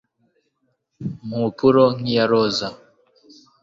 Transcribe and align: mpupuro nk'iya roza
mpupuro 1.27 1.83
nk'iya 1.97 2.23
roza 2.31 2.67